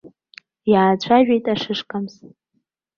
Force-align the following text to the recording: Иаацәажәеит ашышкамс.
Иаацәажәеит 0.71 1.45
ашышкамс. 1.53 2.13